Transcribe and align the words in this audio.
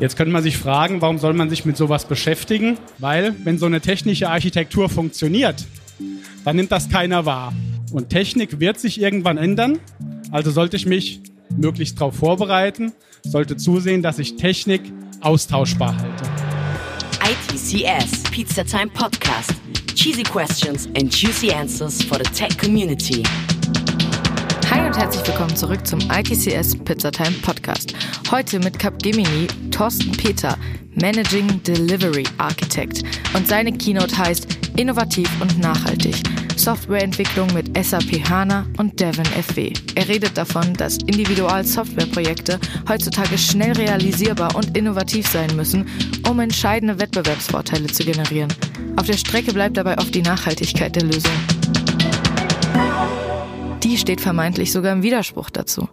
Jetzt 0.00 0.16
könnte 0.16 0.32
man 0.32 0.44
sich 0.44 0.56
fragen, 0.56 1.00
warum 1.00 1.18
soll 1.18 1.32
man 1.32 1.50
sich 1.50 1.64
mit 1.64 1.76
sowas 1.76 2.04
beschäftigen? 2.04 2.78
Weil, 2.98 3.34
wenn 3.44 3.58
so 3.58 3.66
eine 3.66 3.80
technische 3.80 4.30
Architektur 4.30 4.88
funktioniert, 4.88 5.66
dann 6.44 6.56
nimmt 6.56 6.70
das 6.70 6.88
keiner 6.88 7.26
wahr. 7.26 7.52
Und 7.92 8.10
Technik 8.10 8.60
wird 8.60 8.78
sich 8.78 9.00
irgendwann 9.00 9.38
ändern. 9.38 9.80
Also 10.30 10.50
sollte 10.50 10.76
ich 10.76 10.86
mich 10.86 11.20
möglichst 11.56 12.00
darauf 12.00 12.14
vorbereiten, 12.14 12.92
sollte 13.22 13.56
zusehen, 13.56 14.02
dass 14.02 14.18
ich 14.18 14.36
Technik 14.36 14.82
austauschbar 15.20 15.96
halte. 15.96 16.24
ITCS 17.24 18.22
Pizza 18.30 18.64
Time 18.64 18.90
Podcast. 18.94 19.54
Cheesy 19.94 20.22
questions 20.22 20.86
and 20.96 21.12
juicy 21.12 21.50
answers 21.50 22.02
for 22.02 22.18
the 22.18 22.30
tech 22.30 22.56
community. 22.56 23.24
Und 24.88 24.96
herzlich 24.96 25.26
willkommen 25.26 25.54
zurück 25.54 25.86
zum 25.86 26.00
ITCS 26.00 26.74
Pizzatime 26.82 27.36
Podcast. 27.42 27.92
Heute 28.30 28.58
mit 28.58 28.78
Capgemini 28.78 29.46
Thorsten 29.70 30.12
Peter, 30.12 30.56
Managing 30.94 31.62
Delivery 31.62 32.24
Architect. 32.38 33.02
Und 33.34 33.46
seine 33.46 33.70
Keynote 33.70 34.16
heißt 34.16 34.48
Innovativ 34.78 35.28
und 35.42 35.58
nachhaltig. 35.58 36.14
Softwareentwicklung 36.56 37.52
mit 37.52 37.76
SAP 37.84 38.26
HANA 38.30 38.64
und 38.78 38.98
Devon 38.98 39.26
FW. 39.26 39.74
Er 39.94 40.08
redet 40.08 40.38
davon, 40.38 40.72
dass 40.72 40.96
Individual-Softwareprojekte 41.06 42.58
heutzutage 42.88 43.36
schnell 43.36 43.72
realisierbar 43.72 44.56
und 44.56 44.74
innovativ 44.74 45.28
sein 45.28 45.54
müssen, 45.54 45.86
um 46.26 46.40
entscheidende 46.40 46.98
Wettbewerbsvorteile 46.98 47.88
zu 47.88 48.04
generieren. 48.04 48.54
Auf 48.96 49.04
der 49.04 49.18
Strecke 49.18 49.52
bleibt 49.52 49.76
dabei 49.76 49.98
oft 49.98 50.14
die 50.14 50.22
Nachhaltigkeit 50.22 50.96
der 50.96 51.02
Lösung. 51.04 51.32
Die 53.82 53.96
steht 53.96 54.20
vermeintlich 54.20 54.72
sogar 54.72 54.92
im 54.92 55.04
Widerspruch 55.04 55.50
dazu. 55.50 55.88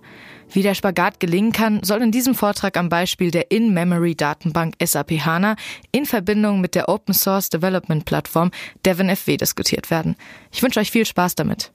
Wie 0.51 0.63
der 0.63 0.73
Spagat 0.73 1.19
gelingen 1.19 1.51
kann, 1.51 1.83
soll 1.83 2.01
in 2.01 2.11
diesem 2.11 2.33
Vortrag 2.33 2.77
am 2.77 2.89
Beispiel 2.89 3.29
der 3.29 3.51
In-Memory-Datenbank 3.51 4.73
SAP 4.83 5.11
HANA 5.23 5.55
in 5.91 6.05
Verbindung 6.05 6.61
mit 6.61 6.73
der 6.73 6.89
Open 6.89 7.13
Source 7.13 7.49
Development 7.49 8.03
Plattform 8.05 8.49
DevonFW 8.85 9.37
diskutiert 9.37 9.91
werden. 9.91 10.15
Ich 10.51 10.63
wünsche 10.63 10.79
euch 10.79 10.89
viel 10.89 11.05
Spaß 11.05 11.35
damit. 11.35 11.73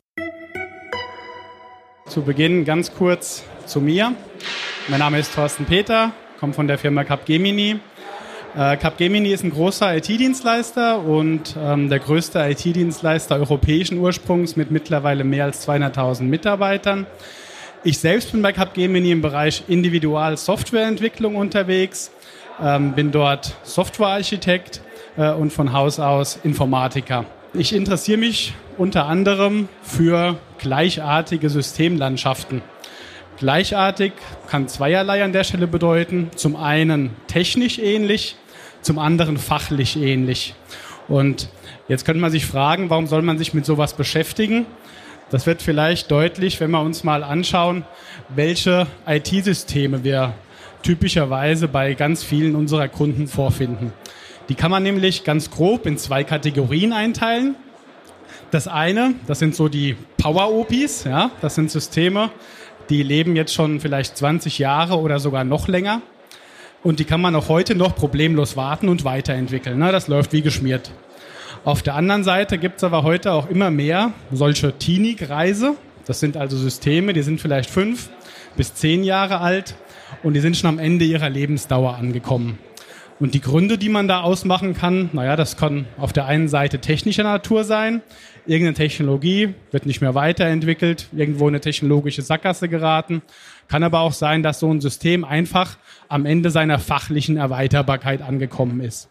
Zu 2.07 2.23
Beginn 2.23 2.65
ganz 2.65 2.93
kurz 2.93 3.45
zu 3.67 3.81
mir. 3.81 4.15
Mein 4.89 4.99
Name 4.99 5.21
ist 5.21 5.33
Thorsten 5.33 5.65
Peter, 5.65 6.13
komme 6.41 6.55
von 6.55 6.67
der 6.67 6.79
Firma 6.79 7.05
Capgemini. 7.05 7.79
Äh, 8.57 8.77
Capgemini 8.79 9.33
ist 9.33 9.45
ein 9.45 9.53
großer 9.53 9.97
IT-Dienstleister 9.97 11.05
und 11.05 11.57
ähm, 11.57 11.89
der 11.89 12.01
größte 12.01 12.41
IT-Dienstleister 12.41 13.37
europäischen 13.37 13.99
Ursprungs 13.99 14.57
mit 14.57 14.73
mittlerweile 14.73 15.23
mehr 15.23 15.45
als 15.45 15.69
200.000 15.69 16.23
Mitarbeitern. 16.23 17.07
Ich 17.85 17.99
selbst 17.99 18.33
bin 18.33 18.43
bei 18.43 18.53
Capgemini 18.53 19.13
im 19.13 19.23
Bereich 19.23 19.65
Individual-Softwareentwicklung 19.69 21.37
unterwegs, 21.37 22.11
ähm, 22.61 22.93
bin 22.93 23.13
dort 23.13 23.55
Softwarearchitekt 23.63 24.81
äh, 25.17 25.31
und 25.31 25.53
von 25.53 25.73
Haus 25.73 26.01
aus 26.01 26.39
Informatiker. 26.43 27.27
Ich 27.55 27.73
interessiere 27.73 28.19
mich 28.19 28.55
unter 28.77 29.07
anderem 29.07 29.69
für 29.83 30.37
gleichartige 30.59 31.51
Systemlandschaften. 31.51 32.63
Gleichartig 33.41 34.13
kann 34.49 34.69
zweierlei 34.69 35.25
an 35.25 35.33
der 35.33 35.45
Stelle 35.45 35.67
bedeuten. 35.67 36.31
Zum 36.37 36.57
einen 36.57 37.09
technisch 37.27 37.79
ähnlich, 37.79 38.37
zum 38.83 38.99
anderen 38.99 39.39
fachlich 39.39 39.97
ähnlich. 39.97 40.55
Und 41.09 41.49
jetzt 41.89 42.05
könnte 42.05 42.21
man 42.21 42.31
sich 42.31 42.45
fragen, 42.45 42.91
warum 42.91 43.07
soll 43.07 43.23
man 43.23 43.39
sich 43.39 43.55
mit 43.55 43.65
sowas 43.65 43.95
beschäftigen? 43.95 44.67
Das 45.31 45.47
wird 45.47 45.63
vielleicht 45.63 46.11
deutlich, 46.11 46.61
wenn 46.61 46.71
wir 46.71 46.83
uns 46.83 47.03
mal 47.03 47.25
anschauen, 47.25 47.85
welche 48.29 48.87
IT-Systeme 49.07 50.05
wir 50.05 50.35
typischerweise 50.83 51.67
bei 51.67 51.95
ganz 51.95 52.23
vielen 52.23 52.55
unserer 52.55 52.89
Kunden 52.89 53.27
vorfinden. 53.27 53.95
Die 54.51 54.55
kann 54.55 54.71
man 54.71 54.83
nämlich 54.83 55.25
ganz 55.25 55.51
grob 55.51 55.87
in 55.87 55.97
zwei 55.97 56.25
Kategorien 56.25 56.93
einteilen. 56.93 57.57
Das 58.51 58.69
eine, 58.69 59.15
das 59.27 59.39
sind 59.39 59.55
so 59.55 59.69
die 59.69 59.97
Power-OPs, 60.19 61.05
ja, 61.05 61.31
das 61.41 61.55
sind 61.55 61.71
Systeme, 61.71 62.31
die 62.91 63.03
leben 63.03 63.37
jetzt 63.37 63.55
schon 63.55 63.81
vielleicht 63.81 64.17
20 64.17 64.59
Jahre 64.59 64.99
oder 64.99 65.19
sogar 65.21 65.45
noch 65.45 65.69
länger. 65.69 66.03
Und 66.83 66.99
die 66.99 67.05
kann 67.05 67.21
man 67.21 67.35
auch 67.37 67.49
heute 67.49 67.75
noch 67.75 67.95
problemlos 67.95 68.57
warten 68.57 68.89
und 68.89 69.05
weiterentwickeln. 69.05 69.79
Ne? 69.79 69.93
Das 69.93 70.09
läuft 70.09 70.33
wie 70.33 70.43
geschmiert. 70.43 70.91
Auf 71.65 71.83
der 71.83 71.95
anderen 71.95 72.25
Seite 72.25 72.59
gibt 72.59 72.79
es 72.79 72.85
aber 72.85 73.03
heute 73.03 73.33
auch 73.33 73.49
immer 73.49 73.71
mehr 73.71 74.13
solche 74.33 74.77
Teenie-Kreise. 74.77 75.75
Das 76.07 76.21
sind 76.21 76.37
also 76.37 76.57
Systeme, 76.57 77.13
die 77.13 77.23
sind 77.23 77.41
vielleicht 77.41 77.71
fünf 77.71 78.09
bis 78.57 78.75
zehn 78.75 79.05
Jahre 79.05 79.41
alt 79.41 79.75
und 80.23 80.35
die 80.35 80.41
sind 80.41 80.57
schon 80.57 80.69
am 80.69 80.79
Ende 80.79 81.05
ihrer 81.05 81.29
Lebensdauer 81.29 81.97
angekommen. 81.97 82.59
Und 83.21 83.35
die 83.35 83.43
Gründe, 83.43 83.77
die 83.77 83.91
man 83.91 84.09
da 84.09 84.23
ausmachen 84.23 84.75
kann, 84.75 85.11
naja, 85.13 85.37
das 85.37 85.59
kann 85.59 85.85
auf 85.99 86.15
der 86.15 86.25
einen 86.25 86.49
Seite 86.49 86.79
technischer 86.79 87.23
Natur 87.23 87.65
sein. 87.65 88.01
Irgendeine 88.51 88.75
Technologie 88.75 89.55
wird 89.71 89.87
nicht 89.87 90.01
mehr 90.01 90.17
weiterentwickelt, 90.17 91.07
irgendwo 91.13 91.47
in 91.47 91.55
eine 91.55 91.61
technologische 91.61 92.23
Sackgasse 92.23 92.69
geraten. 92.69 93.23
Kann 93.69 93.85
aber 93.85 94.01
auch 94.01 94.13
sein, 94.13 94.43
dass 94.43 94.59
so 94.59 94.69
ein 94.75 94.81
System 94.81 95.25
einfach 95.25 95.79
am 96.09 96.27
Ende 96.27 96.51
seiner 96.51 96.81
fachlichen 96.81 97.37
Erweiterbarkeit 97.37 98.23
angekommen 98.23 98.81
ist. 98.81 99.09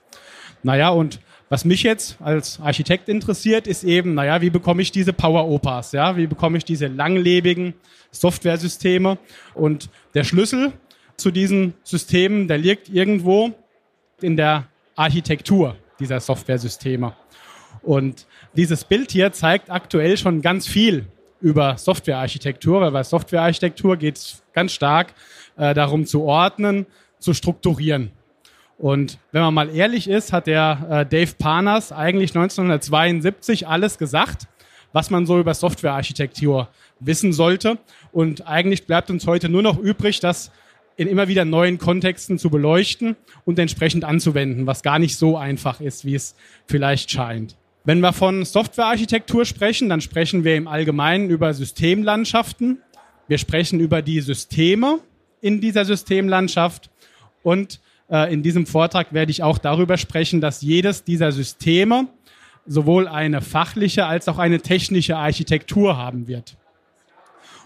Naja, 0.62 0.90
und 0.90 1.22
was 1.48 1.64
mich 1.64 1.84
jetzt 1.84 2.18
als 2.22 2.60
Architekt 2.60 3.08
interessiert, 3.08 3.66
ist 3.66 3.86
eben, 3.86 4.14
naja, 4.14 4.42
wie 4.42 4.50
bekomme 4.50 4.82
ich 4.82 4.92
diese 4.92 5.14
Power-Opas? 5.14 5.94
Ja, 5.94 6.18
wie 6.18 6.28
bekomme 6.28 6.58
ich 6.58 6.66
diese 6.66 6.88
langlebigen 6.88 7.76
Softwaresysteme? 8.12 9.20
Und 9.54 9.90
der 10.16 10.26
Schlüssel 10.26 10.74
zu 11.16 11.32
diesen 11.32 11.76
Systemen, 11.86 12.50
der 12.50 12.58
liegt 12.58 12.90
irgendwo 12.90 13.52
in 14.22 14.36
der 14.36 14.68
Architektur 14.98 15.78
dieser 15.98 16.20
Softwaresysteme. 16.20 17.14
Und 17.82 18.26
dieses 18.56 18.84
Bild 18.84 19.12
hier 19.12 19.32
zeigt 19.32 19.70
aktuell 19.70 20.18
schon 20.18 20.42
ganz 20.42 20.68
viel 20.68 21.06
über 21.42 21.78
Softwarearchitektur, 21.78 22.82
weil 22.82 22.92
bei 22.92 23.04
Softwarearchitektur 23.04 23.98
geht 23.98 24.18
es 24.18 24.44
ganz 24.54 24.74
stark 24.74 25.14
äh, 25.58 25.74
darum 25.74 26.06
zu 26.06 26.24
ordnen, 26.24 26.86
zu 27.20 27.34
strukturieren. 27.34 28.12
Und 28.78 29.20
wenn 29.32 29.42
man 29.42 29.54
mal 29.54 29.76
ehrlich 29.76 30.10
ist, 30.10 30.32
hat 30.32 30.48
der 30.48 30.88
äh, 30.90 31.06
Dave 31.06 31.36
Parnas 31.38 31.92
eigentlich 31.92 32.32
1972 32.32 33.68
alles 33.68 33.98
gesagt, 33.98 34.48
was 34.94 35.10
man 35.10 35.26
so 35.26 35.40
über 35.40 35.54
Softwarearchitektur 35.54 36.70
wissen 37.00 37.34
sollte. 37.34 37.78
Und 38.12 38.48
eigentlich 38.48 38.86
bleibt 38.86 39.10
uns 39.10 39.28
heute 39.28 39.50
nur 39.50 39.62
noch 39.62 39.78
übrig, 39.78 40.20
das 40.20 40.52
in 40.96 41.08
immer 41.08 41.28
wieder 41.28 41.46
neuen 41.46 41.78
Kontexten 41.78 42.38
zu 42.38 42.50
beleuchten 42.50 43.16
und 43.46 43.60
entsprechend 43.60 44.04
anzuwenden, 44.04 44.68
was 44.68 44.84
gar 44.84 45.00
nicht 45.00 45.16
so 45.16 45.38
einfach 45.38 45.80
ist, 45.80 46.04
wie 46.06 46.16
es 46.16 46.36
vielleicht 46.66 47.12
scheint. 47.12 47.56
Wenn 47.86 48.02
wir 48.02 48.14
von 48.14 48.44
Softwarearchitektur 48.44 49.46
sprechen, 49.46 49.90
dann 49.90 50.02
sprechen 50.02 50.44
wir 50.44 50.56
im 50.56 50.68
Allgemeinen 50.68 51.30
über 51.30 51.54
Systemlandschaften. 51.54 52.82
Wir 53.28 53.38
sprechen 53.38 53.80
über 53.80 54.02
die 54.02 54.20
Systeme 54.22 55.00
in 55.42 55.62
dieser 55.62 55.86
Systemlandschaft 55.86 56.90
und 57.44 57.80
äh, 58.10 58.34
in 58.34 58.44
diesem 58.44 58.66
Vortrag 58.66 59.14
werde 59.14 59.32
ich 59.32 59.44
auch 59.44 59.58
darüber 59.58 59.98
sprechen, 59.98 60.42
dass 60.42 60.62
jedes 60.62 61.04
dieser 61.04 61.32
Systeme 61.32 62.08
sowohl 62.66 63.08
eine 63.08 63.42
fachliche 63.42 64.06
als 64.06 64.28
auch 64.28 64.38
eine 64.38 64.60
technische 64.60 65.16
Architektur 65.18 65.98
haben 65.98 66.28
wird. 66.28 66.58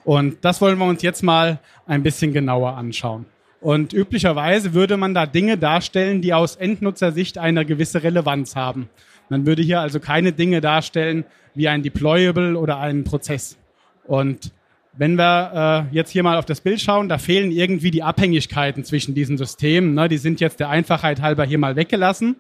Und 0.06 0.44
das 0.46 0.62
wollen 0.62 0.78
wir 0.78 0.86
uns 0.86 1.02
jetzt 1.02 1.24
mal 1.24 1.60
ein 1.88 2.04
bisschen 2.04 2.34
genauer 2.34 2.76
anschauen. 2.76 3.26
Und 3.62 3.94
üblicherweise 3.94 4.74
würde 4.74 4.98
man 4.98 5.14
da 5.14 5.26
Dinge 5.26 5.58
darstellen, 5.58 6.22
die 6.22 6.34
aus 6.34 6.58
Endnutzersicht 6.58 7.38
eine 7.38 7.66
gewisse 7.66 8.04
Relevanz 8.04 8.58
haben. 8.58 8.90
Man 9.30 9.46
würde 9.46 9.62
hier 9.62 9.82
also 9.82 10.00
keine 10.00 10.32
Dinge 10.32 10.62
darstellen 10.62 11.26
wie 11.56 11.68
ein 11.68 11.84
Deployable 11.84 12.58
oder 12.58 12.80
einen 12.80 13.04
Prozess. 13.04 13.58
Und 14.06 14.52
wenn 14.96 15.18
wir 15.18 15.88
äh, 15.92 15.96
jetzt 15.96 16.12
hier 16.12 16.22
mal 16.24 16.38
auf 16.38 16.46
das 16.46 16.62
Bild 16.62 16.80
schauen, 16.80 17.10
da 17.10 17.18
fehlen 17.18 17.52
irgendwie 17.52 17.90
die 17.90 18.04
Abhängigkeiten 18.04 18.84
zwischen 18.84 19.16
diesen 19.16 19.38
Systemen. 19.38 19.96
Ne? 19.96 20.08
Die 20.08 20.18
sind 20.18 20.40
jetzt 20.40 20.60
der 20.60 20.70
Einfachheit 20.70 21.22
halber 21.22 21.46
hier 21.46 21.58
mal 21.58 21.76
weggelassen. 21.76 22.36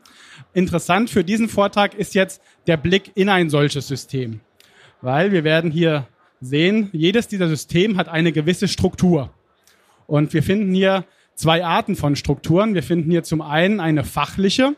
Interessant 0.54 1.10
für 1.10 1.24
diesen 1.24 1.50
Vortrag 1.50 1.96
ist 1.96 2.13
jetzt 2.13 2.42
der 2.68 2.78
Blick 2.78 3.12
in 3.16 3.30
ein 3.30 3.50
solches 3.50 3.88
System. 3.88 4.42
Weil 5.02 5.31
wir 5.31 5.44
werden 5.44 5.72
hier 5.72 6.07
sehen, 6.42 6.90
jedes 6.92 7.28
dieser 7.28 7.48
Systeme 7.48 7.98
hat 7.98 8.07
eine 8.07 8.31
gewisse 8.31 8.68
Struktur. 8.68 9.31
Und 10.06 10.34
wir 10.34 10.44
finden 10.44 10.74
hier 10.74 11.06
zwei 11.36 11.66
Arten 11.66 11.96
von 11.96 12.16
Strukturen. 12.16 12.75
Wir 12.75 12.84
finden 12.84 13.10
hier 13.10 13.24
zum 13.24 13.42
einen 13.42 13.80
eine 13.80 14.04
fachliche 14.04 14.75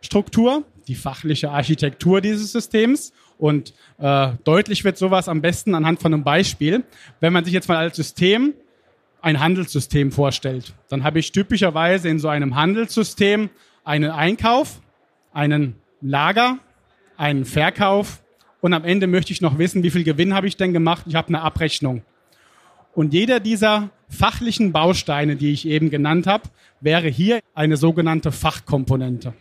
Struktur, 0.00 0.64
die 0.88 0.94
fachliche 0.94 1.50
Architektur 1.50 2.20
dieses 2.20 2.52
Systems. 2.52 3.12
Und 3.38 3.72
äh, 3.98 4.30
deutlich 4.44 4.84
wird 4.84 4.98
sowas 4.98 5.28
am 5.28 5.40
besten 5.40 5.74
anhand 5.74 6.00
von 6.00 6.12
einem 6.12 6.24
Beispiel. 6.24 6.82
Wenn 7.20 7.32
man 7.32 7.44
sich 7.44 7.54
jetzt 7.54 7.68
mal 7.68 7.76
als 7.76 7.96
System 7.96 8.54
ein 9.20 9.40
Handelssystem 9.40 10.10
vorstellt, 10.10 10.74
dann 10.88 11.04
habe 11.04 11.18
ich 11.18 11.32
typischerweise 11.32 12.08
in 12.08 12.18
so 12.18 12.28
einem 12.28 12.56
Handelssystem 12.56 13.50
einen 13.84 14.10
Einkauf, 14.10 14.80
einen 15.32 15.76
Lager, 16.00 16.58
einen 17.16 17.44
Verkauf 17.44 18.22
und 18.60 18.72
am 18.72 18.84
Ende 18.84 19.06
möchte 19.06 19.32
ich 19.32 19.40
noch 19.40 19.58
wissen, 19.58 19.82
wie 19.82 19.90
viel 19.90 20.04
Gewinn 20.04 20.34
habe 20.34 20.46
ich 20.46 20.56
denn 20.56 20.72
gemacht. 20.72 21.04
Ich 21.06 21.14
habe 21.14 21.28
eine 21.28 21.42
Abrechnung. 21.42 22.02
Und 22.94 23.12
jeder 23.12 23.38
dieser 23.38 23.90
fachlichen 24.08 24.72
Bausteine, 24.72 25.36
die 25.36 25.52
ich 25.52 25.66
eben 25.66 25.90
genannt 25.90 26.26
habe, 26.26 26.44
wäre 26.80 27.08
hier 27.08 27.40
eine 27.54 27.76
sogenannte 27.76 28.32
Fachkomponente. 28.32 29.34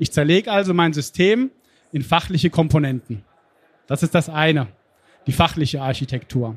Ich 0.00 0.12
zerlege 0.12 0.50
also 0.50 0.72
mein 0.72 0.94
System 0.94 1.50
in 1.92 2.02
fachliche 2.02 2.48
Komponenten. 2.48 3.22
Das 3.86 4.02
ist 4.02 4.14
das 4.14 4.30
eine, 4.30 4.68
die 5.26 5.32
fachliche 5.32 5.82
Architektur. 5.82 6.56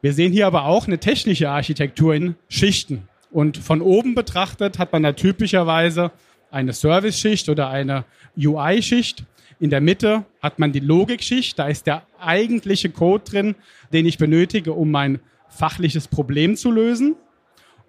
Wir 0.00 0.12
sehen 0.12 0.32
hier 0.32 0.48
aber 0.48 0.64
auch 0.64 0.88
eine 0.88 0.98
technische 0.98 1.48
Architektur 1.48 2.12
in 2.16 2.34
Schichten. 2.48 3.08
Und 3.30 3.56
von 3.56 3.80
oben 3.80 4.16
betrachtet 4.16 4.80
hat 4.80 4.92
man 4.92 5.04
da 5.04 5.12
typischerweise 5.12 6.10
eine 6.50 6.72
Service-Schicht 6.72 7.48
oder 7.48 7.70
eine 7.70 8.04
UI-Schicht. 8.36 9.22
In 9.60 9.70
der 9.70 9.80
Mitte 9.80 10.24
hat 10.42 10.58
man 10.58 10.72
die 10.72 10.80
Logikschicht. 10.80 11.56
Da 11.60 11.68
ist 11.68 11.86
der 11.86 12.02
eigentliche 12.18 12.90
Code 12.90 13.22
drin, 13.22 13.54
den 13.92 14.06
ich 14.06 14.18
benötige, 14.18 14.72
um 14.72 14.90
mein 14.90 15.20
fachliches 15.48 16.08
Problem 16.08 16.56
zu 16.56 16.72
lösen. 16.72 17.14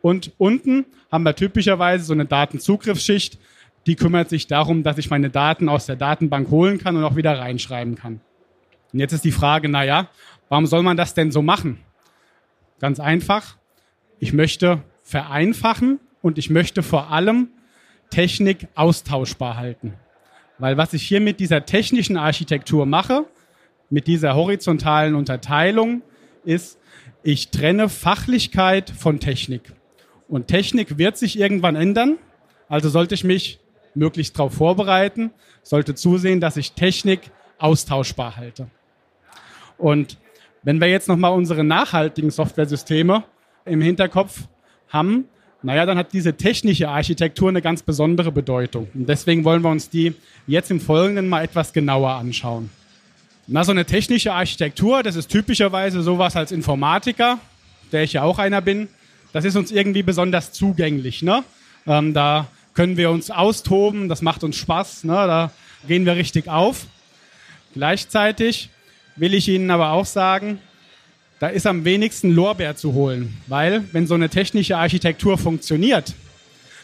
Und 0.04 0.34
unten 0.38 0.86
haben 1.12 1.24
wir 1.24 1.36
typischerweise 1.36 2.06
so 2.06 2.14
eine 2.14 2.26
Datenzugriffsschicht, 2.26 3.40
die 3.88 3.96
kümmert 3.96 4.30
sich 4.30 4.48
darum, 4.48 4.84
dass 4.84 4.98
ich 4.98 5.10
meine 5.10 5.30
Daten 5.30 5.70
aus 5.70 5.86
der 5.86 5.96
Datenbank 5.96 6.50
holen 6.50 6.78
kann 6.78 6.98
und 6.98 7.06
auch 7.06 7.16
wieder 7.16 7.40
reinschreiben 7.40 7.96
kann. 7.96 8.20
Und 8.92 9.00
jetzt 9.00 9.14
ist 9.14 9.24
die 9.24 9.32
Frage, 9.32 9.70
naja, 9.70 10.10
warum 10.50 10.66
soll 10.66 10.84
man 10.84 10.98
das 10.98 11.14
denn 11.14 11.32
so 11.32 11.42
machen? 11.42 11.80
Ganz 12.80 13.00
einfach. 13.00 13.58
Ich 14.20 14.34
möchte 14.34 14.84
vereinfachen 15.04 16.00
und 16.22 16.38
ich 16.38 16.50
möchte 16.50 16.84
vor 16.84 17.12
allem 17.12 17.48
Technik 18.10 18.68
austauschbar 18.76 19.56
halten. 19.56 19.94
Weil 20.58 20.76
was 20.76 20.94
ich 20.94 21.04
hier 21.04 21.22
mit 21.22 21.40
dieser 21.40 21.66
technischen 21.66 22.18
Architektur 22.18 22.86
mache, 22.86 23.26
mit 23.90 24.08
dieser 24.08 24.36
horizontalen 24.36 25.16
Unterteilung, 25.16 26.02
ist, 26.44 26.78
ich 27.24 27.52
trenne 27.52 27.88
Fachlichkeit 27.88 28.90
von 28.90 29.22
Technik. 29.22 29.74
Und 30.28 30.48
Technik 30.48 30.98
wird 30.98 31.18
sich 31.18 31.40
irgendwann 31.40 31.76
ändern. 31.76 32.18
Also 32.68 32.90
sollte 32.90 33.16
ich 33.16 33.24
mich 33.24 33.60
möglichst 33.98 34.38
darauf 34.38 34.54
vorbereiten, 34.54 35.32
sollte 35.64 35.96
zusehen, 35.96 36.40
dass 36.40 36.58
ich 36.58 36.74
Technik 36.74 37.32
austauschbar 37.58 38.38
halte. 38.38 38.68
Und 39.78 40.18
wenn 40.64 40.80
wir 40.80 40.88
jetzt 40.88 41.08
nochmal 41.08 41.34
unsere 41.34 41.64
nachhaltigen 41.64 42.32
Softwaresysteme 42.32 43.24
im 43.66 43.82
Hinterkopf 43.82 44.48
haben, 44.90 45.26
naja, 45.64 45.86
dann 45.86 45.98
hat 45.98 46.14
diese 46.14 46.36
technische 46.38 46.88
Architektur 46.88 47.50
eine 47.50 47.62
ganz 47.62 47.82
besondere 47.82 48.32
Bedeutung. 48.32 48.88
Und 48.94 49.10
deswegen 49.10 49.44
wollen 49.44 49.64
wir 49.64 49.70
uns 49.70 49.90
die 49.90 50.14
jetzt 50.46 50.72
im 50.72 50.80
Folgenden 50.80 51.28
mal 51.28 51.44
etwas 51.44 51.74
genauer 51.74 52.12
anschauen. 52.12 52.70
Na, 53.48 53.64
so 53.64 53.72
eine 53.72 53.86
technische 53.86 54.34
Architektur, 54.34 55.04
das 55.04 55.16
ist 55.16 55.30
typischerweise 55.30 56.02
sowas 56.02 56.36
als 56.36 56.52
Informatiker, 56.52 57.40
der 57.92 58.04
ich 58.04 58.14
ja 58.14 58.24
auch 58.24 58.40
einer 58.40 58.62
bin. 58.62 58.88
Das 59.34 59.46
ist 59.46 59.56
uns 59.56 59.72
irgendwie 59.72 60.04
besonders 60.04 60.52
zugänglich. 60.52 61.22
Ne? 61.24 61.44
Ähm, 61.86 62.14
da 62.14 62.48
können 62.78 62.96
wir 62.96 63.10
uns 63.10 63.32
austoben, 63.32 64.08
das 64.08 64.22
macht 64.22 64.44
uns 64.44 64.56
Spaß, 64.56 65.04
ne? 65.06 65.14
da 65.14 65.52
gehen 65.88 66.06
wir 66.06 66.16
richtig 66.16 66.48
auf. 66.48 66.86
Gleichzeitig 67.74 68.70
will 69.16 69.34
ich 69.34 69.48
Ihnen 69.48 69.72
aber 69.72 69.94
auch 69.94 70.06
sagen, 70.06 70.60
da 71.40 71.48
ist 71.48 71.66
am 71.66 71.86
wenigsten 71.86 72.30
Lorbeer 72.30 72.76
zu 72.76 72.94
holen, 72.94 73.36
weil 73.48 73.84
wenn 73.94 74.06
so 74.06 74.14
eine 74.14 74.30
technische 74.30 74.78
Architektur 74.78 75.40
funktioniert, 75.40 76.14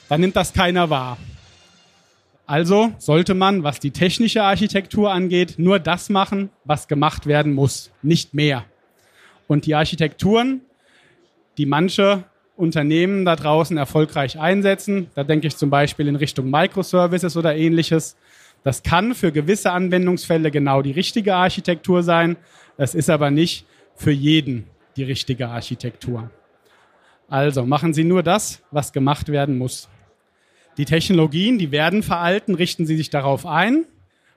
dann 0.10 0.22
nimmt 0.22 0.36
das 0.36 0.52
keiner 0.52 0.90
wahr. 0.90 1.20
Also 2.48 2.92
sollte 2.98 3.36
man, 3.36 3.62
was 3.62 3.80
die 3.80 3.92
technische 3.92 4.42
Architektur 4.42 5.12
angeht, 5.12 5.60
nur 5.60 5.78
das 5.78 6.10
machen, 6.10 6.50
was 6.66 6.88
gemacht 6.88 7.28
werden 7.28 7.54
muss, 7.54 7.92
nicht 8.02 8.34
mehr. 8.34 8.66
Und 9.48 9.68
die 9.68 9.76
Architekturen, 9.76 10.62
die 11.60 11.68
manche 11.68 12.24
Unternehmen 12.56 13.26
da 13.26 13.36
draußen 13.36 13.78
erfolgreich 13.78 14.40
einsetzen, 14.40 15.08
da 15.16 15.24
denke 15.24 15.48
ich 15.48 15.58
zum 15.58 15.70
Beispiel 15.70 16.08
in 16.08 16.16
Richtung 16.16 16.50
Microservices 16.50 17.36
oder 17.36 17.56
ähnliches, 17.56 18.16
das 18.64 18.84
kann 18.84 19.14
für 19.16 19.32
gewisse 19.32 19.72
Anwendungsfälle 19.72 20.52
genau 20.52 20.82
die 20.82 20.92
richtige 20.92 21.36
Architektur 21.36 22.02
sein. 22.02 22.38
Es 22.78 22.96
ist 22.96 23.10
aber 23.10 23.30
nicht 23.30 23.66
für 23.96 24.12
jeden 24.12 24.66
die 24.96 25.04
richtige 25.04 25.50
Architektur. 25.50 26.30
Also 27.28 27.66
machen 27.66 27.94
Sie 27.94 28.04
nur 28.04 28.24
das, 28.24 28.62
was 28.72 28.94
gemacht 28.94 29.30
werden 29.30 29.58
muss. 29.58 29.90
Die 30.78 30.86
Technologien, 30.86 31.58
die 31.58 31.72
werden 31.72 32.04
veralten, 32.04 32.56
richten 32.56 32.86
Sie 32.86 32.96
sich 32.96 33.10
darauf 33.10 33.46
ein, 33.46 33.86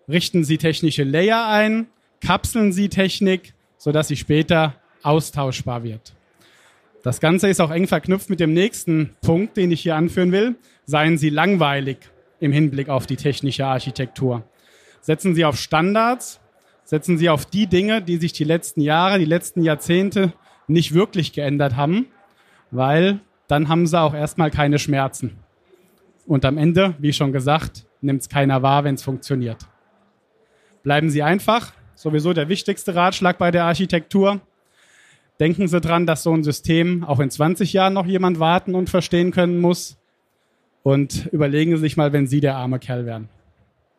richten 0.08 0.44
Sie 0.44 0.58
technische 0.58 1.04
Layer 1.04 1.46
ein, 1.46 1.86
kapseln 2.20 2.72
Sie 2.72 2.88
Technik, 2.88 3.54
sodass 3.76 4.08
sie 4.08 4.16
später 4.16 4.74
austauschbar 5.02 5.82
wird. 5.82 6.14
Das 7.06 7.20
Ganze 7.20 7.46
ist 7.46 7.60
auch 7.60 7.70
eng 7.70 7.86
verknüpft 7.86 8.30
mit 8.30 8.40
dem 8.40 8.52
nächsten 8.52 9.14
Punkt, 9.22 9.56
den 9.56 9.70
ich 9.70 9.82
hier 9.82 9.94
anführen 9.94 10.32
will. 10.32 10.56
Seien 10.86 11.18
Sie 11.18 11.30
langweilig 11.30 11.98
im 12.40 12.50
Hinblick 12.50 12.88
auf 12.88 13.06
die 13.06 13.14
technische 13.14 13.64
Architektur. 13.64 14.42
Setzen 15.02 15.32
Sie 15.36 15.44
auf 15.44 15.56
Standards, 15.56 16.40
setzen 16.82 17.16
Sie 17.16 17.28
auf 17.28 17.46
die 17.46 17.68
Dinge, 17.68 18.02
die 18.02 18.16
sich 18.16 18.32
die 18.32 18.42
letzten 18.42 18.80
Jahre, 18.80 19.20
die 19.20 19.24
letzten 19.24 19.62
Jahrzehnte 19.62 20.32
nicht 20.66 20.94
wirklich 20.94 21.32
geändert 21.32 21.76
haben, 21.76 22.06
weil 22.72 23.20
dann 23.46 23.68
haben 23.68 23.86
Sie 23.86 24.00
auch 24.00 24.12
erstmal 24.12 24.50
keine 24.50 24.80
Schmerzen. 24.80 25.38
Und 26.26 26.44
am 26.44 26.58
Ende, 26.58 26.96
wie 26.98 27.12
schon 27.12 27.30
gesagt, 27.30 27.86
nimmt 28.00 28.22
es 28.22 28.28
keiner 28.28 28.62
wahr, 28.62 28.82
wenn 28.82 28.96
es 28.96 29.04
funktioniert. 29.04 29.58
Bleiben 30.82 31.10
Sie 31.10 31.22
einfach, 31.22 31.72
sowieso 31.94 32.32
der 32.32 32.48
wichtigste 32.48 32.96
Ratschlag 32.96 33.38
bei 33.38 33.52
der 33.52 33.62
Architektur. 33.62 34.40
Denken 35.38 35.68
Sie 35.68 35.80
dran, 35.80 36.06
dass 36.06 36.22
so 36.22 36.32
ein 36.32 36.42
System 36.42 37.04
auch 37.04 37.20
in 37.20 37.30
20 37.30 37.72
Jahren 37.72 37.92
noch 37.92 38.06
jemand 38.06 38.40
warten 38.40 38.74
und 38.74 38.88
verstehen 38.88 39.32
können 39.32 39.60
muss. 39.60 39.98
Und 40.82 41.26
überlegen 41.32 41.76
Sie 41.76 41.80
sich 41.80 41.96
mal, 41.96 42.12
wenn 42.12 42.26
Sie 42.26 42.40
der 42.40 42.56
arme 42.56 42.78
Kerl 42.78 43.04
wären. 43.04 43.28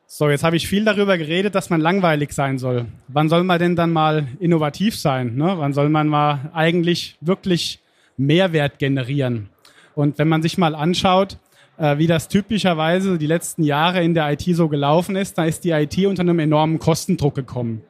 So, 0.09 0.29
jetzt 0.29 0.43
habe 0.43 0.55
ich 0.55 0.67
viel 0.67 0.85
darüber 0.85 1.17
geredet, 1.17 1.53
dass 1.53 1.69
man 1.69 1.81
langweilig 1.81 2.31
sein 2.31 2.57
soll. 2.57 2.85
Wann 3.09 3.27
soll 3.27 3.43
man 3.43 3.59
denn 3.59 3.75
dann 3.75 3.91
mal 3.91 4.27
innovativ 4.39 4.95
sein? 4.97 5.35
Ne? 5.35 5.55
Wann 5.57 5.73
soll 5.73 5.89
man 5.89 6.07
mal 6.07 6.49
eigentlich 6.53 7.17
wirklich 7.19 7.81
Mehrwert 8.15 8.79
generieren? 8.79 9.49
Und 9.95 10.17
wenn 10.17 10.29
man 10.29 10.41
sich 10.41 10.57
mal 10.57 10.75
anschaut, 10.75 11.37
äh, 11.77 11.97
wie 11.97 12.07
das 12.07 12.29
typischerweise 12.29 13.17
die 13.17 13.27
letzten 13.27 13.63
Jahre 13.63 14.01
in 14.01 14.13
der 14.13 14.31
IT 14.31 14.43
so 14.55 14.69
gelaufen 14.69 15.17
ist, 15.17 15.37
da 15.37 15.43
ist 15.43 15.65
die 15.65 15.71
IT 15.71 15.97
unter 16.05 16.21
einem 16.21 16.39
enormen 16.39 16.79
Kostendruck 16.79 17.35
gekommen. 17.35 17.81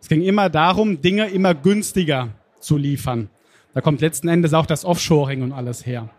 Es 0.00 0.08
ging 0.08 0.22
immer 0.22 0.50
darum, 0.50 1.00
Dinge 1.00 1.28
immer 1.28 1.54
günstiger 1.54 2.28
zu 2.62 2.76
liefern. 2.76 3.28
Da 3.74 3.80
kommt 3.80 4.00
letzten 4.00 4.28
Endes 4.28 4.54
auch 4.54 4.66
das 4.66 4.84
Offshoring 4.84 5.42
und 5.42 5.52
alles 5.52 5.86
her. 5.86 6.10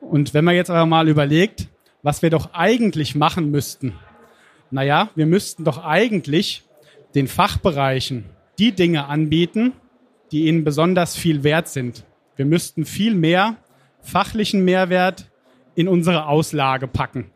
Und 0.00 0.34
wenn 0.34 0.44
man 0.44 0.54
jetzt 0.54 0.70
aber 0.70 0.86
mal 0.86 1.08
überlegt, 1.08 1.68
was 2.02 2.22
wir 2.22 2.30
doch 2.30 2.52
eigentlich 2.52 3.14
machen 3.14 3.50
müssten, 3.50 3.94
naja, 4.70 5.08
wir 5.14 5.26
müssten 5.26 5.64
doch 5.64 5.82
eigentlich 5.84 6.64
den 7.14 7.28
Fachbereichen 7.28 8.24
die 8.58 8.72
Dinge 8.72 9.06
anbieten, 9.06 9.72
die 10.32 10.46
ihnen 10.46 10.64
besonders 10.64 11.16
viel 11.16 11.44
wert 11.44 11.68
sind. 11.68 12.04
Wir 12.36 12.44
müssten 12.44 12.84
viel 12.84 13.14
mehr 13.14 13.56
fachlichen 14.00 14.64
Mehrwert 14.64 15.30
in 15.74 15.88
unsere 15.88 16.26
Auslage 16.26 16.86
packen. 16.86 17.30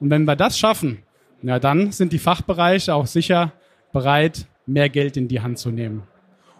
Und 0.00 0.10
wenn 0.10 0.24
wir 0.24 0.36
das 0.36 0.58
schaffen, 0.58 1.02
na 1.42 1.58
dann 1.58 1.92
sind 1.92 2.12
die 2.12 2.18
Fachbereiche 2.18 2.94
auch 2.94 3.06
sicher 3.06 3.52
bereit, 3.92 4.46
mehr 4.66 4.88
Geld 4.88 5.16
in 5.16 5.28
die 5.28 5.40
Hand 5.40 5.58
zu 5.58 5.70
nehmen. 5.70 6.04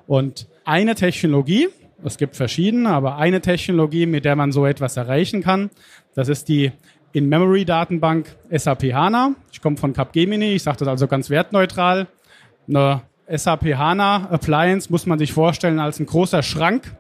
Und 0.07 0.47
eine 0.64 0.94
Technologie, 0.94 1.68
es 2.02 2.18
gibt 2.18 2.37
verschiedene, 2.37 2.90
aber 2.90 3.16
eine 3.16 3.40
Technologie, 3.40 4.06
mit 4.06 4.25
der 4.25 4.37
man 4.37 4.52
so 4.52 4.66
etwas 4.66 4.97
erreichen 4.97 5.42
kann, 5.42 5.71
das 6.14 6.28
ist 6.28 6.49
die 6.49 6.73
In-Memory-Datenbank 7.12 8.37
SAP 8.50 8.92
HANA. 8.92 9.35
Ich 9.52 9.62
komme 9.62 9.76
von 9.76 9.92
Capgemini, 9.92 10.52
ich 10.54 10.62
sage 10.62 10.78
das 10.78 10.88
also 10.88 11.06
ganz 11.06 11.30
wertneutral. 11.30 12.09
Eine 12.68 13.02
SAP 13.28 13.75
HANA 13.75 14.28
Appliance 14.30 14.90
muss 14.90 15.06
man 15.06 15.18
sich 15.18 15.33
vorstellen 15.33 15.78
als 15.78 16.00
ein 16.00 16.06
großer 16.06 16.42
Schrank, 16.42 16.97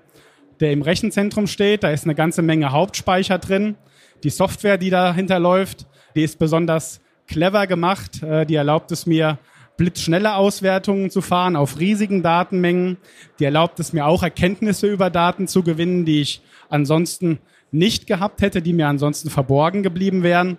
der 0.60 0.72
im 0.72 0.82
Rechenzentrum 0.82 1.46
steht. 1.46 1.82
Da 1.82 1.90
ist 1.90 2.04
eine 2.04 2.14
ganze 2.14 2.42
Menge 2.42 2.70
Hauptspeicher 2.70 3.38
drin. 3.38 3.76
Die 4.22 4.30
Software, 4.30 4.78
die 4.78 4.90
dahinter 4.90 5.38
läuft, 5.38 5.86
die 6.14 6.22
ist 6.22 6.38
besonders 6.38 7.00
clever 7.26 7.66
gemacht. 7.66 8.22
Äh, 8.22 8.46
die 8.46 8.54
erlaubt 8.54 8.92
es 8.92 9.06
mir, 9.06 9.38
blitzschnelle 9.76 10.34
Auswertungen 10.34 11.10
zu 11.10 11.20
fahren 11.20 11.56
auf 11.56 11.78
riesigen 11.78 12.22
Datenmengen. 12.22 12.96
Die 13.38 13.44
erlaubt 13.44 13.80
es 13.80 13.92
mir 13.92 14.06
auch, 14.06 14.22
Erkenntnisse 14.22 14.86
über 14.86 15.10
Daten 15.10 15.48
zu 15.48 15.62
gewinnen, 15.62 16.04
die 16.04 16.20
ich 16.20 16.42
ansonsten 16.68 17.38
nicht 17.72 18.06
gehabt 18.06 18.40
hätte, 18.40 18.62
die 18.62 18.72
mir 18.72 18.88
ansonsten 18.88 19.30
verborgen 19.30 19.82
geblieben 19.82 20.22
wären. 20.22 20.58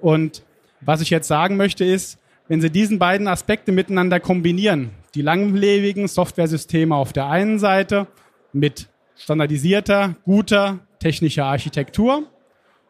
Und 0.00 0.42
was 0.80 1.00
ich 1.00 1.10
jetzt 1.10 1.28
sagen 1.28 1.56
möchte 1.56 1.84
ist, 1.84 2.18
wenn 2.48 2.60
Sie 2.60 2.70
diesen 2.70 2.98
beiden 2.98 3.28
Aspekte 3.28 3.72
miteinander 3.72 4.20
kombinieren, 4.20 4.90
die 5.14 5.22
langlebigen 5.22 6.08
Softwaresysteme 6.08 6.94
auf 6.94 7.12
der 7.12 7.28
einen 7.28 7.58
Seite 7.58 8.06
mit 8.52 8.88
standardisierter, 9.16 10.16
guter 10.24 10.80
technischer 10.98 11.46
Architektur 11.46 12.24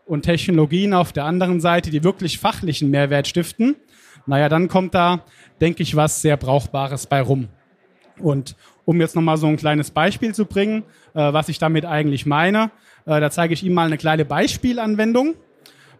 und 0.06 0.22
Technologien 0.22 0.94
auf 0.94 1.12
der 1.12 1.24
anderen 1.24 1.60
Seite, 1.60 1.90
die 1.90 2.04
wirklich 2.04 2.38
fachlichen 2.38 2.90
Mehrwert 2.90 3.28
stiften, 3.28 3.76
naja, 4.26 4.48
dann 4.48 4.68
kommt 4.68 4.94
da, 4.94 5.24
denke 5.60 5.82
ich, 5.82 5.96
was 5.96 6.22
sehr 6.22 6.36
Brauchbares 6.36 7.06
bei 7.06 7.20
rum. 7.20 7.48
Und 8.18 8.56
um 8.84 9.00
jetzt 9.00 9.14
nochmal 9.14 9.36
so 9.36 9.46
ein 9.46 9.56
kleines 9.56 9.90
Beispiel 9.90 10.34
zu 10.34 10.46
bringen, 10.46 10.84
äh, 11.14 11.32
was 11.32 11.48
ich 11.48 11.58
damit 11.58 11.84
eigentlich 11.84 12.26
meine. 12.26 12.70
Äh, 13.06 13.20
da 13.20 13.30
zeige 13.30 13.54
ich 13.54 13.62
Ihnen 13.62 13.74
mal 13.74 13.86
eine 13.86 13.98
kleine 13.98 14.24
Beispielanwendung, 14.24 15.34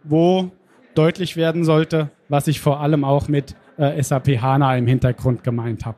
wo 0.03 0.51
deutlich 0.95 1.35
werden 1.35 1.63
sollte, 1.63 2.09
was 2.29 2.47
ich 2.47 2.59
vor 2.59 2.79
allem 2.79 3.03
auch 3.03 3.27
mit 3.27 3.55
äh, 3.77 4.01
SAP 4.01 4.41
HANA 4.41 4.77
im 4.77 4.87
Hintergrund 4.87 5.43
gemeint 5.43 5.85
habe. 5.85 5.97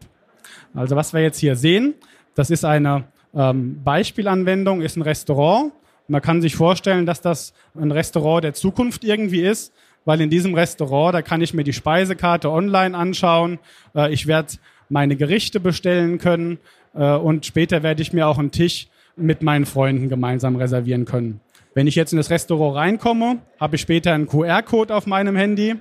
Also 0.73 0.95
was 0.95 1.13
wir 1.13 1.21
jetzt 1.21 1.39
hier 1.39 1.55
sehen, 1.55 1.95
das 2.35 2.49
ist 2.49 2.65
eine 2.65 3.05
ähm, 3.33 3.81
Beispielanwendung, 3.83 4.81
ist 4.81 4.95
ein 4.95 5.01
Restaurant. 5.01 5.73
Man 6.07 6.21
kann 6.21 6.41
sich 6.41 6.55
vorstellen, 6.55 7.05
dass 7.05 7.21
das 7.21 7.53
ein 7.75 7.91
Restaurant 7.91 8.43
der 8.43 8.53
Zukunft 8.53 9.03
irgendwie 9.03 9.41
ist, 9.41 9.73
weil 10.05 10.21
in 10.21 10.29
diesem 10.29 10.53
Restaurant, 10.53 11.13
da 11.13 11.21
kann 11.21 11.41
ich 11.41 11.53
mir 11.53 11.63
die 11.63 11.73
Speisekarte 11.73 12.49
online 12.49 12.95
anschauen. 12.95 13.59
Äh, 13.95 14.13
ich 14.13 14.27
werde 14.27 14.53
meine 14.87 15.15
Gerichte 15.15 15.59
bestellen 15.59 16.19
können 16.19 16.59
äh, 16.93 17.15
und 17.15 17.45
später 17.45 17.83
werde 17.83 18.01
ich 18.01 18.13
mir 18.13 18.27
auch 18.27 18.37
einen 18.37 18.51
Tisch 18.51 18.87
mit 19.17 19.41
meinen 19.41 19.65
Freunden 19.65 20.09
gemeinsam 20.09 20.55
reservieren 20.55 21.05
können. 21.05 21.41
Wenn 21.73 21.87
ich 21.87 21.95
jetzt 21.95 22.13
in 22.13 22.17
das 22.17 22.29
Restaurant 22.29 22.77
reinkomme, 22.77 23.39
habe 23.59 23.75
ich 23.75 23.81
später 23.81 24.13
einen 24.13 24.27
QR-Code 24.27 24.95
auf 24.95 25.07
meinem 25.07 25.35
Handy. 25.35 25.75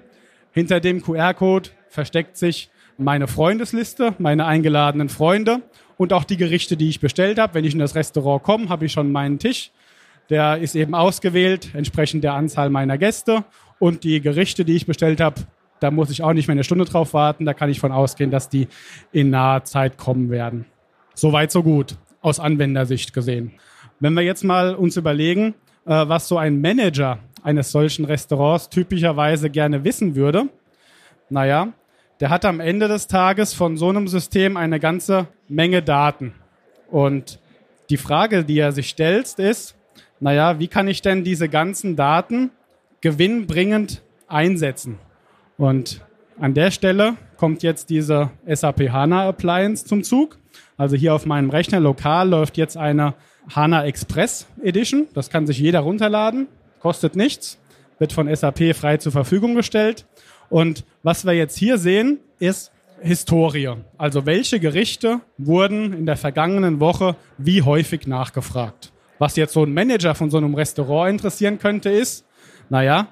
Hinter 0.52 0.80
dem 0.80 1.02
QR-Code 1.02 1.70
versteckt 1.88 2.36
sich 2.36 2.70
meine 2.96 3.28
Freundesliste, 3.28 4.14
meine 4.18 4.46
eingeladenen 4.46 5.08
Freunde 5.08 5.60
und 5.96 6.12
auch 6.12 6.24
die 6.24 6.36
Gerichte, 6.36 6.76
die 6.76 6.88
ich 6.88 7.00
bestellt 7.00 7.38
habe. 7.38 7.54
Wenn 7.54 7.64
ich 7.64 7.74
in 7.74 7.78
das 7.78 7.94
Restaurant 7.94 8.42
komme, 8.42 8.68
habe 8.68 8.86
ich 8.86 8.92
schon 8.92 9.12
meinen 9.12 9.38
Tisch. 9.38 9.70
Der 10.30 10.58
ist 10.58 10.74
eben 10.74 10.94
ausgewählt, 10.94 11.70
entsprechend 11.74 12.24
der 12.24 12.34
Anzahl 12.34 12.70
meiner 12.70 12.98
Gäste. 12.98 13.44
Und 13.78 14.04
die 14.04 14.20
Gerichte, 14.20 14.64
die 14.64 14.76
ich 14.76 14.86
bestellt 14.86 15.20
habe, 15.20 15.42
da 15.80 15.90
muss 15.90 16.10
ich 16.10 16.22
auch 16.22 16.32
nicht 16.32 16.48
mehr 16.48 16.52
eine 16.52 16.64
Stunde 16.64 16.84
drauf 16.84 17.14
warten. 17.14 17.44
Da 17.44 17.54
kann 17.54 17.70
ich 17.70 17.80
von 17.80 17.92
ausgehen, 17.92 18.30
dass 18.30 18.48
die 18.48 18.68
in 19.12 19.30
naher 19.30 19.64
Zeit 19.64 19.98
kommen 19.98 20.30
werden. 20.30 20.66
Soweit, 21.14 21.52
so 21.52 21.62
gut, 21.62 21.96
aus 22.20 22.40
Anwendersicht 22.40 23.12
gesehen. 23.12 23.52
Wenn 24.00 24.14
wir 24.14 24.22
jetzt 24.22 24.44
mal 24.44 24.74
uns 24.74 24.96
überlegen, 24.96 25.54
äh, 25.86 26.08
was 26.08 26.28
so 26.28 26.38
ein 26.38 26.60
Manager 26.60 27.18
eines 27.42 27.70
solchen 27.70 28.04
Restaurants 28.04 28.70
typischerweise 28.70 29.50
gerne 29.50 29.84
wissen 29.84 30.14
würde, 30.14 30.48
naja, 31.28 31.72
der 32.20 32.30
hat 32.30 32.44
am 32.44 32.60
Ende 32.60 32.88
des 32.88 33.06
Tages 33.06 33.54
von 33.54 33.76
so 33.76 33.88
einem 33.88 34.08
System 34.08 34.56
eine 34.56 34.80
ganze 34.80 35.26
Menge 35.48 35.82
Daten. 35.82 36.32
Und 36.90 37.38
die 37.90 37.96
Frage, 37.96 38.44
die 38.44 38.58
er 38.58 38.72
sich 38.72 38.88
stellt, 38.88 39.38
ist, 39.38 39.74
naja, 40.20 40.58
wie 40.58 40.68
kann 40.68 40.88
ich 40.88 41.02
denn 41.02 41.24
diese 41.24 41.48
ganzen 41.48 41.96
Daten 41.96 42.50
gewinnbringend 43.04 44.02
einsetzen? 44.28 44.98
Und 45.58 46.00
an 46.40 46.54
der 46.54 46.70
Stelle 46.70 47.16
kommt 47.36 47.62
jetzt 47.62 47.90
diese 47.90 48.30
SAP 48.46 48.90
HANA 48.90 49.28
Appliance 49.28 49.84
zum 49.84 50.02
Zug. 50.02 50.38
Also 50.78 50.96
hier 50.96 51.14
auf 51.14 51.26
meinem 51.26 51.50
Rechner 51.50 51.80
lokal 51.80 52.30
läuft 52.30 52.56
jetzt 52.56 52.78
eine 52.78 53.14
HANA 53.54 53.84
Express 53.84 54.46
Edition. 54.62 55.06
Das 55.12 55.28
kann 55.28 55.46
sich 55.46 55.58
jeder 55.58 55.80
runterladen, 55.80 56.48
kostet 56.80 57.14
nichts, 57.14 57.58
wird 57.98 58.14
von 58.14 58.34
SAP 58.34 58.74
frei 58.74 58.96
zur 58.96 59.12
Verfügung 59.12 59.54
gestellt. 59.54 60.06
Und 60.48 60.84
was 61.02 61.26
wir 61.26 61.34
jetzt 61.34 61.58
hier 61.58 61.76
sehen, 61.76 62.20
ist 62.38 62.72
Historie. 63.02 63.74
Also 63.98 64.24
welche 64.24 64.60
Gerichte 64.60 65.20
wurden 65.36 65.92
in 65.92 66.06
der 66.06 66.16
vergangenen 66.16 66.80
Woche 66.80 67.16
wie 67.36 67.60
häufig 67.60 68.06
nachgefragt. 68.06 68.92
Was 69.18 69.36
jetzt 69.36 69.52
so 69.52 69.62
ein 69.62 69.74
Manager 69.74 70.14
von 70.14 70.30
so 70.30 70.38
einem 70.38 70.54
Restaurant 70.54 71.10
interessieren 71.10 71.58
könnte, 71.58 71.90
ist, 71.90 72.24
naja, 72.70 73.08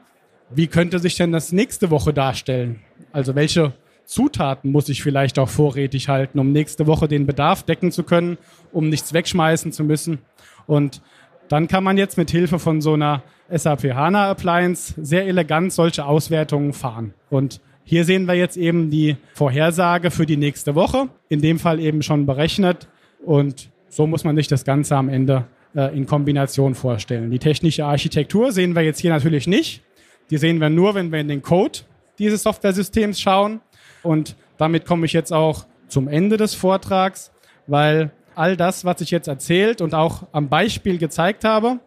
wie 0.50 0.66
könnte 0.66 0.98
sich 0.98 1.16
denn 1.16 1.32
das 1.32 1.52
nächste 1.52 1.90
Woche 1.90 2.12
darstellen? 2.12 2.80
Also 3.12 3.34
welche 3.34 3.72
Zutaten 4.04 4.70
muss 4.70 4.88
ich 4.88 5.02
vielleicht 5.02 5.38
auch 5.38 5.48
vorrätig 5.48 6.08
halten, 6.08 6.38
um 6.38 6.52
nächste 6.52 6.86
Woche 6.86 7.08
den 7.08 7.26
Bedarf 7.26 7.62
decken 7.62 7.92
zu 7.92 8.02
können, 8.02 8.36
um 8.72 8.88
nichts 8.88 9.12
wegschmeißen 9.12 9.72
zu 9.72 9.84
müssen. 9.84 10.18
Und 10.66 11.00
dann 11.48 11.68
kann 11.68 11.84
man 11.84 11.98
jetzt 11.98 12.18
mit 12.18 12.30
Hilfe 12.30 12.58
von 12.58 12.80
so 12.80 12.94
einer 12.94 13.22
SAP 13.50 13.94
HANA 13.94 14.30
Appliance 14.30 14.94
sehr 15.00 15.26
elegant 15.26 15.72
solche 15.72 16.04
Auswertungen 16.04 16.72
fahren. 16.72 17.14
Und 17.30 17.60
hier 17.84 18.04
sehen 18.04 18.26
wir 18.26 18.34
jetzt 18.34 18.56
eben 18.56 18.90
die 18.90 19.16
Vorhersage 19.34 20.10
für 20.10 20.26
die 20.26 20.36
nächste 20.36 20.74
Woche, 20.74 21.08
in 21.28 21.40
dem 21.40 21.58
Fall 21.58 21.80
eben 21.80 22.02
schon 22.02 22.26
berechnet. 22.26 22.88
Und 23.24 23.70
so 23.88 24.06
muss 24.06 24.24
man 24.24 24.36
sich 24.36 24.48
das 24.48 24.64
Ganze 24.64 24.96
am 24.96 25.08
Ende 25.08 25.46
äh, 25.74 25.96
in 25.96 26.06
Kombination 26.06 26.74
vorstellen. 26.74 27.30
Die 27.30 27.38
technische 27.38 27.84
Architektur 27.84 28.52
sehen 28.52 28.74
wir 28.74 28.82
jetzt 28.82 29.00
hier 29.00 29.10
natürlich 29.10 29.46
nicht. 29.46 29.82
Die 30.30 30.38
sehen 30.38 30.60
wir 30.60 30.70
nur, 30.70 30.94
wenn 30.94 31.12
wir 31.12 31.20
in 31.20 31.28
den 31.28 31.42
Code 31.42 31.80
dieses 32.18 32.42
Software-Systems 32.42 33.20
schauen. 33.20 33.60
Und 34.02 34.36
damit 34.58 34.86
komme 34.86 35.06
ich 35.06 35.12
jetzt 35.12 35.32
auch 35.32 35.66
zum 35.88 36.08
Ende 36.08 36.36
des 36.36 36.54
Vortrags, 36.54 37.32
weil 37.66 38.10
all 38.34 38.56
das, 38.56 38.84
was 38.84 39.00
ich 39.00 39.10
jetzt 39.10 39.28
erzählt 39.28 39.80
und 39.80 39.94
auch 39.94 40.26
am 40.32 40.48
Beispiel 40.48 40.98
gezeigt 40.98 41.44
habe, 41.44 41.80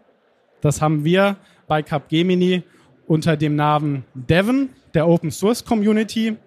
das 0.62 0.82
haben 0.82 1.04
wir 1.04 1.38
bei 1.68 1.82
Capgemini 1.82 2.63
unter 3.08 3.38
dem 3.38 3.56
Namen 3.56 4.06
Devon, 4.13 4.70
der 4.94 5.08
Open 5.08 5.32
Source 5.32 5.63
Community, 5.63 6.38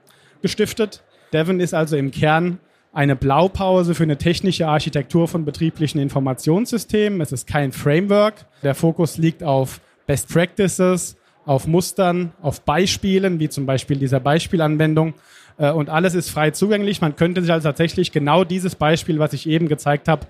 gestiftet. 0.43 1.03
Devon 1.33 1.61
ist 1.61 1.75
also 1.75 1.97
im 1.97 2.11
Kern 2.11 2.59
eine 2.93 3.17
Blaupause 3.17 3.95
für 3.95 4.03
eine 4.03 4.17
technische 4.17 4.67
Architektur 4.67 5.29
von 5.29 5.45
betrieblichen 5.45 6.01
Informationssystemen. 6.01 7.21
Es 7.21 7.33
ist 7.33 7.47
kein 7.47 7.73
Framework. 7.73 8.47
Der 8.63 8.75
Fokus 8.75 9.19
liegt 9.19 9.43
auf 9.43 9.81
Best 10.07 10.29
Practices, 10.29 11.17
auf 11.45 11.67
Mustern, 11.67 12.33
auf 12.43 12.63
Beispielen, 12.63 13.41
wie 13.41 13.49
zum 13.49 13.67
Beispiel 13.67 13.99
dieser 13.99 14.21
Beispielanwendung. 14.21 15.15
Äh, 15.59 15.71
und 15.71 15.91
alles 15.91 16.15
ist 16.15 16.31
frei 16.31 16.51
zugänglich. 16.51 17.01
Man 17.01 17.17
könnte 17.17 17.43
sich 17.43 17.53
also 17.53 17.69
tatsächlich 17.69 18.13
genau 18.13 18.45
dieses 18.45 18.75
Beispiel, 18.75 19.19
was 19.19 19.33
ich 19.33 19.49
eben 19.49 19.69
gezeigt 19.69 20.09
habe, 20.09 20.27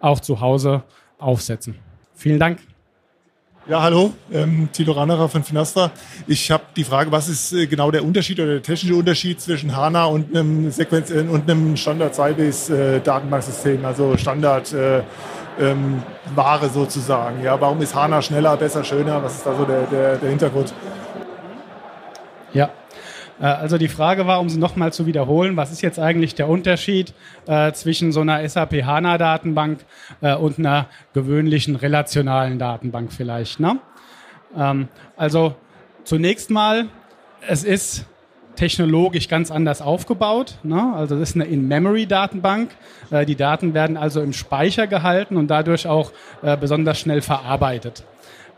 auch 0.00 0.20
zu 0.20 0.40
Hause 0.40 0.82
aufsetzen. 1.18 1.76
Vielen 2.14 2.38
Dank. 2.38 2.58
Ja, 3.68 3.80
hallo, 3.80 4.12
ähm, 4.32 4.68
Tilo 4.72 4.90
Rannerer 4.90 5.28
von 5.28 5.44
Finastra. 5.44 5.92
Ich 6.26 6.50
habe 6.50 6.64
die 6.74 6.82
Frage, 6.82 7.12
was 7.12 7.28
ist 7.28 7.52
äh, 7.52 7.68
genau 7.68 7.92
der 7.92 8.04
Unterschied 8.04 8.40
oder 8.40 8.54
der 8.54 8.62
technische 8.62 8.96
Unterschied 8.96 9.40
zwischen 9.40 9.76
HANA 9.76 10.06
und 10.06 10.34
einem 10.34 10.72
Sequenz 10.72 11.12
äh, 11.12 11.20
und 11.20 11.48
einem 11.48 11.76
Standard 11.76 12.12
Sybase 12.12 12.96
äh, 12.96 13.00
Datenbanksystem, 13.00 13.84
also 13.84 14.16
Standard 14.16 14.72
äh, 14.72 15.02
ähm, 15.60 16.02
Ware 16.34 16.68
sozusagen. 16.70 17.40
Ja, 17.44 17.60
warum 17.60 17.80
ist 17.80 17.94
HANA 17.94 18.20
schneller, 18.20 18.56
besser, 18.56 18.82
schöner? 18.82 19.22
Was 19.22 19.36
ist 19.36 19.46
da 19.46 19.54
so 19.56 19.64
der, 19.64 19.82
der, 19.82 20.16
der 20.16 20.30
Hintergrund? 20.30 20.74
Ja, 22.52 22.68
also 23.46 23.78
die 23.78 23.88
Frage 23.88 24.26
war, 24.26 24.40
um 24.40 24.48
sie 24.48 24.58
nochmal 24.58 24.92
zu 24.92 25.06
wiederholen, 25.06 25.56
was 25.56 25.72
ist 25.72 25.82
jetzt 25.82 25.98
eigentlich 25.98 26.34
der 26.34 26.48
Unterschied 26.48 27.12
äh, 27.46 27.72
zwischen 27.72 28.12
so 28.12 28.20
einer 28.20 28.48
SAP 28.48 28.84
HANA-Datenbank 28.84 29.80
äh, 30.20 30.34
und 30.34 30.58
einer 30.58 30.86
gewöhnlichen 31.12 31.76
relationalen 31.76 32.58
Datenbank 32.58 33.12
vielleicht? 33.12 33.60
Ne? 33.60 33.78
Ähm, 34.56 34.88
also 35.16 35.54
zunächst 36.04 36.50
mal, 36.50 36.86
es 37.46 37.64
ist 37.64 38.06
technologisch 38.56 39.28
ganz 39.28 39.50
anders 39.50 39.82
aufgebaut. 39.82 40.58
Ne? 40.62 40.92
Also 40.94 41.18
das 41.18 41.30
ist 41.30 41.36
eine 41.36 41.44
In-Memory-Datenbank. 41.44 42.70
Äh, 43.10 43.26
die 43.26 43.36
Daten 43.36 43.74
werden 43.74 43.96
also 43.96 44.20
im 44.20 44.32
Speicher 44.32 44.86
gehalten 44.86 45.36
und 45.36 45.48
dadurch 45.48 45.86
auch 45.86 46.12
äh, 46.42 46.56
besonders 46.56 47.00
schnell 47.00 47.22
verarbeitet. 47.22 48.04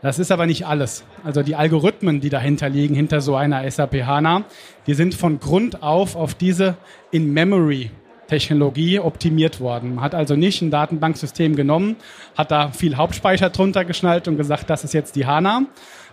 Das 0.05 0.19
ist 0.19 0.31
aber 0.31 0.45
nicht 0.45 0.67
alles. 0.67 1.03
Also 1.23 1.41
die 1.41 1.55
Algorithmen, 1.55 2.21
die 2.21 2.29
dahinter 2.29 2.69
liegen, 2.69 2.93
hinter 2.93 3.21
so 3.21 3.35
einer 3.35 3.67
SAP 3.71 4.05
HANA, 4.05 4.43
die 4.85 4.93
sind 4.93 5.15
von 5.15 5.39
Grund 5.39 5.81
auf 5.81 6.15
auf 6.15 6.35
diese 6.35 6.77
In-Memory 7.09 7.89
Technologie 8.27 8.99
optimiert 8.99 9.59
worden. 9.59 9.95
Man 9.95 10.03
hat 10.03 10.13
also 10.13 10.35
nicht 10.35 10.61
ein 10.61 10.69
Datenbanksystem 10.69 11.55
genommen, 11.55 11.95
hat 12.37 12.51
da 12.51 12.69
viel 12.69 12.97
Hauptspeicher 12.97 13.49
drunter 13.49 13.83
geschnallt 13.83 14.27
und 14.27 14.37
gesagt, 14.37 14.69
das 14.69 14.83
ist 14.83 14.93
jetzt 14.93 15.15
die 15.15 15.25
HANA, 15.25 15.63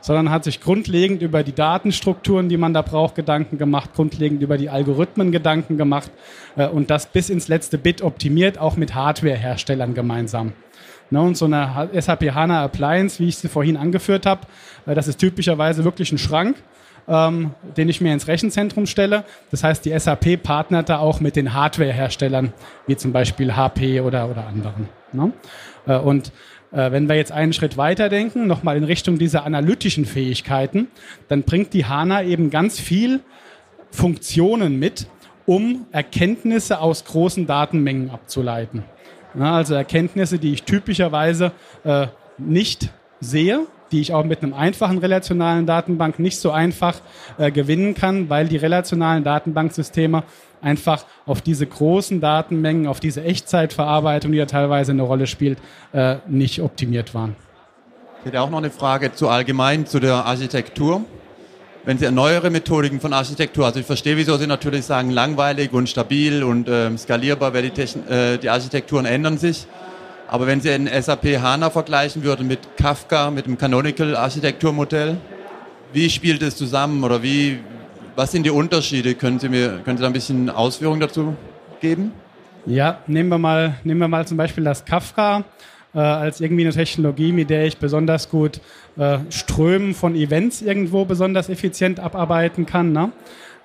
sondern 0.01 0.31
hat 0.31 0.45
sich 0.45 0.63
grundlegend 0.63 1.21
über 1.21 1.43
die 1.43 1.55
Datenstrukturen, 1.55 2.49
die 2.49 2.57
man 2.57 2.73
da 2.73 2.81
braucht, 2.81 3.15
Gedanken 3.15 3.59
gemacht, 3.59 3.91
grundlegend 3.95 4.43
über 4.43 4.57
die 4.57 4.71
Algorithmen 4.71 5.33
Gedanken 5.33 5.77
gemacht 5.77 6.11
äh, 6.57 6.67
und 6.67 6.89
das 6.89 7.09
bis 7.09 7.29
ins 7.29 7.49
letzte 7.49 7.77
Bit 7.77 8.01
optimiert, 8.01 8.57
auch 8.57 8.77
mit 8.77 8.95
Hardwareherstellern 8.95 9.93
gemeinsam. 9.93 10.55
Ne, 11.13 11.21
und 11.21 11.37
so 11.37 11.45
eine 11.45 11.91
SAP 11.93 12.33
HANA 12.33 12.65
Appliance, 12.65 13.19
wie 13.19 13.29
ich 13.29 13.37
sie 13.37 13.51
vorhin 13.51 13.77
angeführt 13.77 14.25
habe, 14.25 14.47
das 14.87 15.09
ist 15.09 15.19
typischerweise 15.19 15.85
wirklich 15.85 16.11
ein 16.11 16.17
Schrank, 16.17 16.57
ähm, 17.07 17.51
den 17.77 17.91
ich 17.91 18.01
mir 18.01 18.15
ins 18.15 18.29
Rechenzentrum 18.29 18.87
stelle. 18.87 19.25
Das 19.51 19.63
heißt, 19.63 19.85
die 19.85 19.99
SAP 19.99 20.43
partnert 20.43 20.89
da 20.89 21.01
auch 21.01 21.21
mit 21.21 21.37
den 21.37 21.53
Hardware-Herstellern, 21.53 22.55
wie 22.87 22.97
zum 22.97 23.13
Beispiel 23.13 23.55
HP 23.55 24.01
oder, 24.01 24.31
oder 24.31 24.47
anderen. 24.47 24.89
Ne? 25.13 25.35
Äh, 25.87 25.99
und 25.99 26.33
äh, 26.73 26.91
wenn 26.91 27.11
wir 27.11 27.17
jetzt 27.17 27.31
einen 27.31 27.53
Schritt 27.53 27.77
weiter 27.77 28.09
denken, 28.09 28.47
nochmal 28.47 28.79
in 28.79 28.85
Richtung 28.85 29.19
dieser 29.19 29.45
analytischen 29.45 30.07
Fähigkeiten, 30.07 30.89
dann 31.29 31.43
bringt 31.43 31.75
die 31.75 31.85
HANA 31.85 32.23
eben 32.23 32.49
ganz 32.49 32.81
viel 32.81 33.21
Funktionen 33.91 34.79
mit, 34.79 35.09
um 35.45 35.85
Erkenntnisse 35.93 36.81
aus 36.81 37.05
großen 37.05 37.47
Datenmengen 37.47 38.09
abzuleiten. 38.09 38.85
Ja, 39.35 39.55
also 39.55 39.75
Erkenntnisse, 39.75 40.39
die 40.39 40.53
ich 40.53 40.65
typischerweise 40.65 41.53
äh, 41.85 42.09
nicht 42.39 42.91
sehe, 43.21 43.67
die 43.93 44.01
ich 44.01 44.13
auch 44.15 44.25
mit 44.25 44.43
einem 44.43 44.55
einfachen 44.55 44.99
relationalen 44.99 45.67
Datenbank 45.67 46.19
nicht 46.19 46.39
so 46.39 46.51
einfach 46.51 47.01
äh, 47.39 47.51
gewinnen 47.51 47.95
kann, 47.95 48.29
weil 48.31 48.49
die 48.49 48.57
relationalen 48.57 49.23
Datenbanksysteme 49.23 50.25
einfach 50.61 51.05
auf 51.27 51.43
diese 51.43 51.67
großen 51.67 52.21
Datenmengen, 52.21 52.87
auf 52.87 53.01
diese 53.01 53.23
Echtzeitverarbeitung, 53.23 54.33
die 54.33 54.39
ja 54.39 54.47
teilweise 54.47 54.93
eine 54.93 55.03
Rolle 55.03 55.27
spielt, 55.27 55.59
äh, 55.93 56.17
nicht 56.27 56.63
optimiert 56.63 57.15
waren. 57.15 57.37
Ich 58.21 58.27
hätte 58.27 58.41
auch 58.41 58.51
noch 58.51 58.59
eine 58.59 58.71
Frage 58.71 59.13
zu 59.13 59.29
allgemein 59.29 59.87
zu 59.87 59.99
der 59.99 60.25
Architektur. 60.27 61.05
Wenn 61.85 61.99
Sie 61.99 62.09
neuere 62.13 62.49
Methodiken 62.51 63.01
von 63.01 63.13
Architektur, 63.13 63.67
also 63.67 63.81
ich 63.81 63.87
verstehe, 63.87 64.17
wieso 64.17 64.37
Sie 64.37 64.47
natürlich 64.47 64.85
sagen, 64.85 65.11
langweilig 65.11 65.73
und 65.73 65.89
stabil 65.89 66.45
und 66.45 66.69
äh, 66.69 66.97
skalierbar, 66.97 67.55
weil 67.55 67.69
die, 67.69 67.81
äh, 67.81 68.39
die 68.39 68.49
Architekturen 68.49 69.05
ändern 69.05 69.37
sich. 69.37 69.67
Aber 70.29 70.47
wenn 70.47 70.61
Sie 70.61 70.69
in 70.69 70.87
SAP 70.87 71.41
HANA 71.43 71.71
vergleichen 71.71 72.23
würden 72.23 72.47
mit 72.47 72.77
Kafka, 72.77 73.33
mit 73.33 73.47
dem 73.47 73.59
Canonical 73.59 74.15
Architekturmodell, 74.15 75.17
wie 75.93 76.09
spielt 76.09 76.43
es 76.43 76.57
zusammen 76.57 77.03
oder 77.03 77.21
wie, 77.25 77.59
was 78.15 78.31
sind 78.31 78.47
die 78.47 78.51
Unterschiede? 78.51 79.17
Können 79.17 79.41
Sie 79.41 79.49
mir, 79.49 79.81
können 79.85 79.97
Sie 79.97 80.03
da 80.03 80.07
ein 80.07 80.13
bisschen 80.13 80.51
Ausführungen 80.51 81.01
dazu 81.01 81.37
geben? 81.81 82.13
Ja, 82.65 83.01
nehmen 83.09 83.29
wir 83.29 83.39
mal, 83.39 83.75
nehmen 83.83 83.99
wir 83.99 84.07
mal 84.07 84.25
zum 84.25 84.37
Beispiel 84.37 84.63
das 84.63 84.85
Kafka 84.85 85.43
äh, 85.95 85.99
als 85.99 86.41
irgendwie 86.41 86.65
eine 86.65 86.73
Technologie, 86.73 87.33
mit 87.33 87.51
der 87.51 87.67
ich 87.67 87.79
besonders 87.79 88.31
gut 88.31 88.61
äh, 88.97 89.19
Strömen 89.31 89.95
von 89.95 90.15
Events 90.15 90.63
irgendwo 90.63 91.05
besonders 91.05 91.49
effizient 91.49 92.01
abarbeiten 92.01 92.67
kann. 92.67 92.93
Ne? 92.93 93.13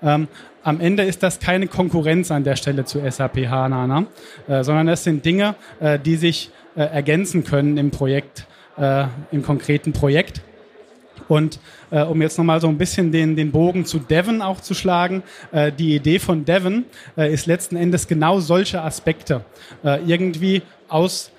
Ähm, 0.02 0.28
am 0.64 0.80
Ende 0.82 1.04
ist 1.04 1.24
das 1.24 1.40
keine 1.40 1.68
Konkurrenz 1.68 2.30
an 2.32 2.44
der 2.44 2.56
Stelle 2.56 2.86
zu 2.86 3.00
SAP 3.10 3.48
HANA, 3.48 3.88
ne? 3.88 4.08
äh, 4.48 4.64
sondern 4.64 4.88
es 4.90 5.04
sind 5.04 5.26
Dinge, 5.26 5.56
äh, 5.80 5.98
die 5.98 6.16
sich 6.16 6.52
äh, 6.76 6.82
ergänzen 6.82 7.44
können 7.44 7.78
im 7.78 7.92
Projekt, 7.92 8.46
äh, 8.78 9.06
im 9.32 9.44
konkreten 9.44 9.94
Projekt. 9.94 10.42
Und 11.28 11.60
äh, 11.92 12.04
um 12.04 12.22
jetzt 12.22 12.38
nochmal 12.38 12.62
so 12.62 12.68
ein 12.68 12.78
bisschen 12.78 13.12
den, 13.12 13.36
den 13.36 13.52
Bogen 13.52 13.86
zu 13.86 14.00
Devon 14.00 14.42
auch 14.42 14.62
zu 14.62 14.74
schlagen, 14.74 15.24
äh, 15.52 15.72
die 15.72 15.96
Idee 15.96 16.20
von 16.20 16.46
Devon 16.46 16.86
äh, 17.18 17.34
ist 17.34 17.48
letzten 17.48 17.76
Endes 17.76 18.08
genau 18.08 18.40
solche 18.40 18.82
Aspekte 18.82 19.44
äh, 19.84 20.00
irgendwie 20.06 20.62
aus 20.88 21.32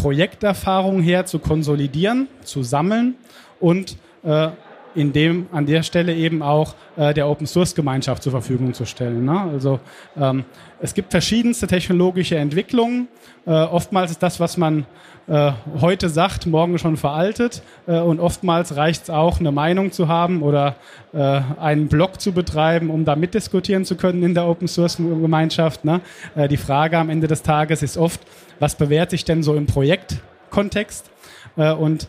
Projekterfahrung 0.00 1.02
her 1.02 1.26
zu 1.26 1.38
konsolidieren, 1.38 2.28
zu 2.42 2.62
sammeln 2.62 3.16
und 3.58 3.98
äh, 4.22 4.48
in 4.94 5.12
dem, 5.12 5.46
an 5.52 5.66
der 5.66 5.82
Stelle 5.82 6.14
eben 6.14 6.42
auch 6.42 6.74
äh, 6.96 7.14
der 7.14 7.28
Open 7.28 7.46
Source 7.46 7.74
Gemeinschaft 7.74 8.22
zur 8.22 8.32
Verfügung 8.32 8.74
zu 8.74 8.84
stellen. 8.84 9.24
Ne? 9.24 9.40
Also 9.40 9.80
ähm, 10.16 10.44
es 10.80 10.94
gibt 10.94 11.10
verschiedenste 11.10 11.66
technologische 11.66 12.36
Entwicklungen. 12.36 13.08
Äh, 13.46 13.50
oftmals 13.50 14.10
ist 14.10 14.22
das, 14.22 14.40
was 14.40 14.56
man 14.56 14.86
äh, 15.30 15.52
heute 15.80 16.08
sagt, 16.08 16.46
morgen 16.46 16.78
schon 16.78 16.96
veraltet. 16.96 17.62
Äh, 17.86 18.00
und 18.00 18.18
oftmals 18.18 18.76
reicht 18.76 19.04
es 19.04 19.10
auch, 19.10 19.38
eine 19.38 19.52
Meinung 19.52 19.92
zu 19.92 20.08
haben 20.08 20.42
oder 20.42 20.74
äh, 21.12 21.40
einen 21.60 21.88
Blog 21.88 22.20
zu 22.20 22.32
betreiben, 22.32 22.90
um 22.90 23.04
da 23.04 23.14
mitdiskutieren 23.14 23.84
zu 23.84 23.96
können 23.96 24.22
in 24.24 24.34
der 24.34 24.46
Open 24.46 24.66
Source 24.66 24.96
Gemeinschaft. 24.96 25.84
Ne? 25.84 26.00
Äh, 26.34 26.48
die 26.48 26.56
Frage 26.56 26.98
am 26.98 27.10
Ende 27.10 27.28
des 27.28 27.42
Tages 27.42 27.82
ist 27.82 27.96
oft, 27.96 28.20
was 28.58 28.74
bewährt 28.74 29.10
sich 29.10 29.24
denn 29.24 29.42
so 29.42 29.54
im 29.54 29.66
Projektkontext? 29.66 31.10
Und 31.56 32.06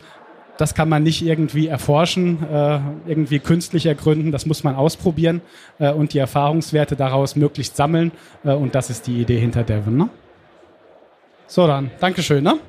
das 0.62 0.74
kann 0.74 0.88
man 0.88 1.02
nicht 1.02 1.26
irgendwie 1.26 1.66
erforschen, 1.66 2.38
äh, 2.48 2.78
irgendwie 3.08 3.40
künstlich 3.40 3.84
ergründen. 3.84 4.30
Das 4.30 4.46
muss 4.46 4.62
man 4.62 4.76
ausprobieren 4.76 5.40
äh, 5.80 5.90
und 5.90 6.14
die 6.14 6.18
Erfahrungswerte 6.18 6.94
daraus 6.94 7.34
möglichst 7.34 7.74
sammeln. 7.76 8.12
Äh, 8.44 8.52
und 8.52 8.76
das 8.76 8.88
ist 8.88 9.08
die 9.08 9.20
Idee 9.20 9.40
hinter 9.40 9.64
Devon. 9.64 9.96
Ne? 9.96 10.08
So 11.48 11.66
dann, 11.66 11.90
Dankeschön. 11.98 12.44
Ne? 12.44 12.60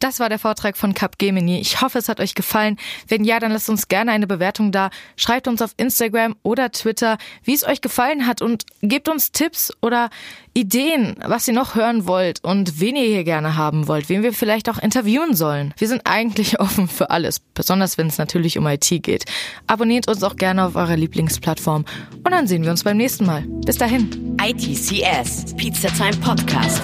Das 0.00 0.18
war 0.18 0.30
der 0.30 0.38
Vortrag 0.38 0.78
von 0.78 0.94
Capgemini. 0.94 1.60
Ich 1.60 1.82
hoffe, 1.82 1.98
es 1.98 2.08
hat 2.08 2.20
euch 2.20 2.34
gefallen. 2.34 2.78
Wenn 3.06 3.22
ja, 3.22 3.38
dann 3.38 3.52
lasst 3.52 3.68
uns 3.68 3.86
gerne 3.86 4.12
eine 4.12 4.26
Bewertung 4.26 4.72
da. 4.72 4.88
Schreibt 5.16 5.46
uns 5.46 5.60
auf 5.60 5.74
Instagram 5.76 6.36
oder 6.42 6.72
Twitter, 6.72 7.18
wie 7.44 7.52
es 7.52 7.64
euch 7.64 7.82
gefallen 7.82 8.26
hat 8.26 8.40
und 8.40 8.64
gebt 8.80 9.10
uns 9.10 9.30
Tipps 9.30 9.70
oder 9.82 10.08
Ideen, 10.54 11.16
was 11.24 11.46
ihr 11.46 11.54
noch 11.54 11.74
hören 11.74 12.06
wollt 12.06 12.42
und 12.42 12.80
wen 12.80 12.96
ihr 12.96 13.04
hier 13.04 13.24
gerne 13.24 13.56
haben 13.58 13.88
wollt, 13.88 14.08
wen 14.08 14.22
wir 14.22 14.32
vielleicht 14.32 14.70
auch 14.70 14.78
interviewen 14.78 15.36
sollen. 15.36 15.74
Wir 15.76 15.86
sind 15.86 16.02
eigentlich 16.06 16.58
offen 16.60 16.88
für 16.88 17.10
alles, 17.10 17.38
besonders 17.38 17.98
wenn 17.98 18.06
es 18.06 18.16
natürlich 18.16 18.56
um 18.56 18.66
IT 18.66 18.88
geht. 19.02 19.26
Abonniert 19.66 20.08
uns 20.08 20.22
auch 20.22 20.36
gerne 20.36 20.64
auf 20.64 20.76
eurer 20.76 20.96
Lieblingsplattform 20.96 21.84
und 22.24 22.30
dann 22.30 22.46
sehen 22.46 22.64
wir 22.64 22.70
uns 22.70 22.84
beim 22.84 22.96
nächsten 22.96 23.26
Mal. 23.26 23.44
Bis 23.66 23.76
dahin. 23.76 24.36
ITCS, 24.42 25.54
Pizza 25.56 25.88
Time 25.88 26.16
Podcast. 26.16 26.82